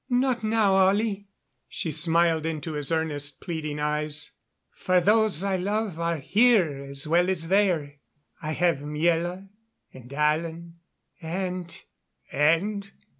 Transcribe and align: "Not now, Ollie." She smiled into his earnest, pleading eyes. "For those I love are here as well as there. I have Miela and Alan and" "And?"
"Not 0.09 0.43
now, 0.43 0.73
Ollie." 0.87 1.27
She 1.67 1.91
smiled 1.91 2.43
into 2.43 2.73
his 2.73 2.91
earnest, 2.91 3.39
pleading 3.39 3.77
eyes. 3.79 4.31
"For 4.73 4.99
those 4.99 5.43
I 5.43 5.57
love 5.57 5.99
are 5.99 6.17
here 6.17 6.85
as 6.85 7.07
well 7.07 7.29
as 7.29 7.49
there. 7.49 7.99
I 8.41 8.53
have 8.53 8.79
Miela 8.79 9.47
and 9.93 10.11
Alan 10.11 10.79
and" 11.21 11.81
"And?" 12.31 12.91